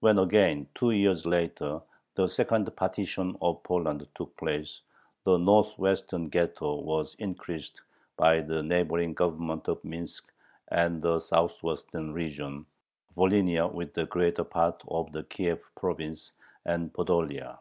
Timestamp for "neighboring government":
8.62-9.68